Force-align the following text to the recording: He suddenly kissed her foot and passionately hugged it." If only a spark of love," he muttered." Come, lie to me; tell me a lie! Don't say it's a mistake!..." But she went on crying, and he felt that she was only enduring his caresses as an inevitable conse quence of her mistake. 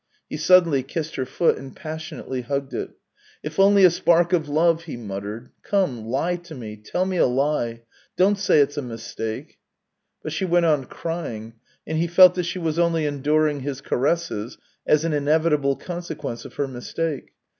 He 0.27 0.37
suddenly 0.37 0.81
kissed 0.81 1.15
her 1.17 1.27
foot 1.27 1.59
and 1.59 1.75
passionately 1.75 2.41
hugged 2.41 2.73
it." 2.73 2.89
If 3.43 3.59
only 3.59 3.85
a 3.85 3.91
spark 3.91 4.33
of 4.33 4.49
love," 4.49 4.85
he 4.85 4.97
muttered." 4.97 5.51
Come, 5.61 6.05
lie 6.07 6.37
to 6.37 6.55
me; 6.55 6.75
tell 6.75 7.05
me 7.05 7.17
a 7.17 7.27
lie! 7.27 7.83
Don't 8.17 8.39
say 8.39 8.61
it's 8.61 8.77
a 8.77 8.81
mistake!..." 8.81 9.59
But 10.23 10.31
she 10.33 10.43
went 10.43 10.65
on 10.65 10.85
crying, 10.85 11.53
and 11.85 11.99
he 11.99 12.07
felt 12.07 12.33
that 12.33 12.45
she 12.47 12.57
was 12.57 12.79
only 12.79 13.05
enduring 13.05 13.59
his 13.59 13.79
caresses 13.79 14.57
as 14.87 15.05
an 15.05 15.13
inevitable 15.13 15.77
conse 15.77 16.15
quence 16.17 16.45
of 16.45 16.55
her 16.55 16.67
mistake. 16.67 17.35